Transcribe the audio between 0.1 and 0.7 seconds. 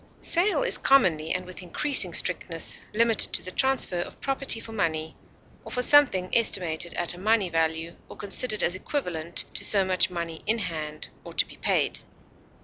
Sale